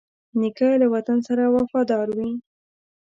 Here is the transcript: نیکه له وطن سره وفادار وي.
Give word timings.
نیکه 0.39 0.67
له 0.81 0.87
وطن 0.93 1.17
سره 1.27 1.43
وفادار 1.55 2.07
وي. 2.17 2.31